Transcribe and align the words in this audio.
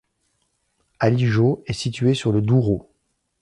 Alijó 0.97 1.61
est 1.67 1.73
située 1.73 2.15
sur 2.15 2.31
le 2.31 2.41
Douro. 2.41 2.89